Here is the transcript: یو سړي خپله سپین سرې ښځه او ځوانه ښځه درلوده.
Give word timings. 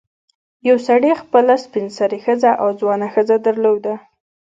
یو 0.67 0.77
سړي 0.87 1.11
خپله 1.21 1.53
سپین 1.65 1.87
سرې 1.97 2.19
ښځه 2.25 2.51
او 2.61 2.69
ځوانه 2.79 3.07
ښځه 3.13 3.35
درلوده. 3.45 3.93